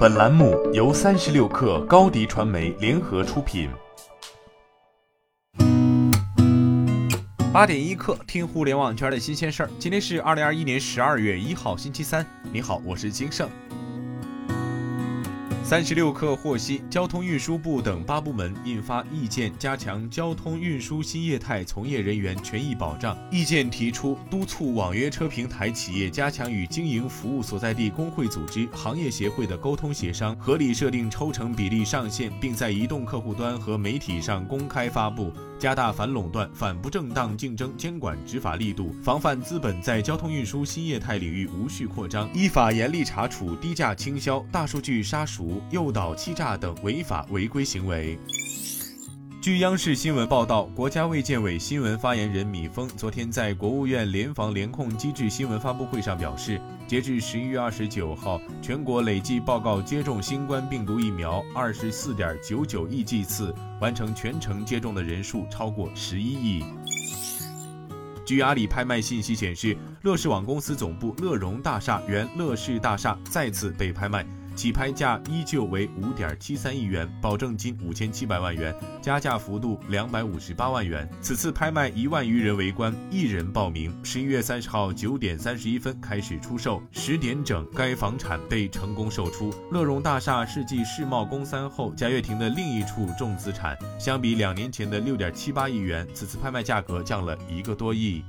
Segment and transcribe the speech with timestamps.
[0.00, 3.68] 本栏目由三十六氪高低传媒联合出品。
[7.52, 9.70] 八点一刻，听互联网圈的新鲜事儿。
[9.78, 12.24] 今天是二零二一年十二月一号，星期三。
[12.50, 13.46] 你好，我是金盛。
[15.62, 23.16] 三十六氪获悉，交通运输部等八部门印发意见，加强交通运输新业态从业人员权益保障。
[23.30, 35.32] 意见提出，督促网约车平台企业加强与经营服务所在地工会组织、行业协会的沟通协商，合理设定抽成比例上限，并在移动客户端和媒体上公开发布。
[35.60, 48.18] 加大反垄断、反不正当竞争监管执法力度，防范资本在交通运输新业态领域无序扩张，依法严厉查处低价倾销、大数据杀熟、诱导欺诈等违法违规行为。
[49.42, 66.62] 据央视新闻报道，国家卫健委新闻发言人米峰昨天在国务院联防联控机制新闻发布会上表示，截至十一月二十九号，全国累计报告接种新冠病毒疫苗二十四点九九亿剂次，完成全程接种的人数超过十一亿。
[68.26, 74.26] 据阿里拍卖信息显示，乐视网公司总部乐融大厦（原乐视大厦）再次被拍卖。
[74.54, 81.08] 起拍价依旧为五点七三亿元，保证金五千七百万元，加价幅度两百五十八万元。
[81.20, 83.92] 此次拍卖一万余人围观，一人报名。
[84.04, 89.52] 十一月三十号九点三十一分开始出售，十点整该房产被成功售出。
[89.70, 98.22] 乐融大厦是继世贸公三后贾跃亭的另一处重资产，相比两年前的六点七八亿元，此次拍卖价格降了一个多亿。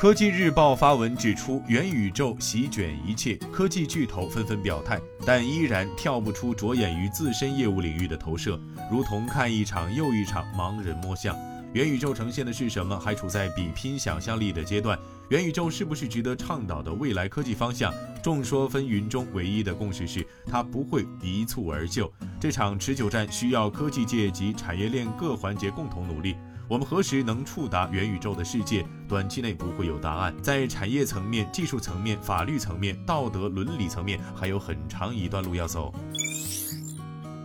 [0.00, 8.58] 科技日报发文指出，元宇宙席卷一切，科技巨头纷纷表态，但依然跳不出着眼于自身业务领域的投射，
[8.90, 11.36] 如同看一场又一场盲人摸象。
[11.74, 12.98] 元宇宙呈现的是什么？
[12.98, 14.98] 还处在比拼想象力的阶段。
[15.28, 17.92] 元宇宙是不是值得倡导的未来科技方向？
[18.22, 22.10] 众说纷纭中，唯一的共识是，它不会一蹴而就。
[22.40, 26.36] 这场持久战需要科技界及产业链各环节共同努力。
[26.70, 28.86] 我们何时能触达元宇宙的世界？
[29.08, 30.32] 短期内不会有答案。
[30.40, 35.92] 在产业层面、技术层面、法律层面、道德伦理层面，还有很长一段路要走。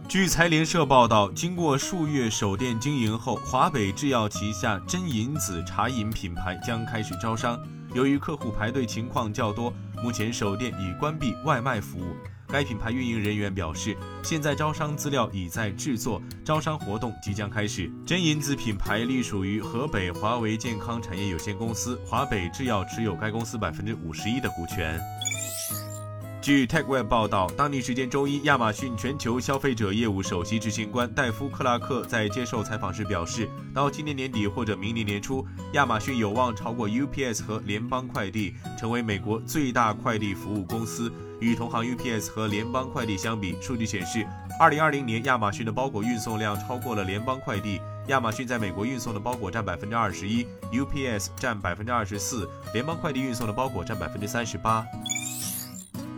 [0.07, 7.59] 据财联社报道，经过数月守店经营后，华北制药旗下真银子茶饮品牌将开始招商。
[7.95, 9.73] 由于客户排队情况较多，
[10.03, 12.15] 目前首店已关闭外卖服务。
[12.55, 17.91] 该品牌运营人员表示，现在招商资料已在制作，招商活动即将开始。
[18.05, 24.97] 真银子品牌隶属于河北华为健康产业有限公司，华北制药持有该公司百分之五十一的股权。
[26.41, 41.11] 据 TechWeb 报道，当地时间周一，亚马逊全球消费者业务首席执行官戴夫·克拉克在接受采访时表示，到今年年底或者明年年初，亚马逊有望超过 UPS 和联邦快递，成为美国最大快递服务公司。
[41.39, 44.25] 与同行 UPS 和联邦快递相比，数据显示
[44.59, 47.81] 二零二零年亚马逊的包裹运送量超过了联邦快递。
[48.07, 54.85] 亚马逊在美国运送的包裹占百分之二十一，UPS 占百分之二十四，联邦快递运送的包裹占百分之三十八。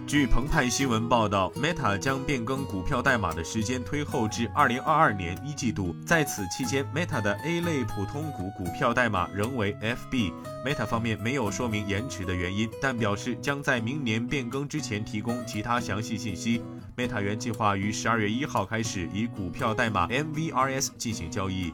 [0.07, 5.93] 据澎湃新闻报道，Meta 将变更股票代码的时间推后至二零二二年一季度。
[6.05, 10.31] 在此期间，Meta 的 A 类普通股股票代码仍为 FB。
[10.65, 16.63] Meta 方面没有说明延迟的原因，但表示将在明年变更之前提供其他详细信息。
[16.95, 21.73] Meta 原计划于十二月一号开始以股票代码 MVRS 进行交易。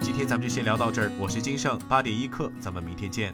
[0.00, 3.32] 今天咱们就先聊到这儿，我是金盛八点一刻，咱们明天见。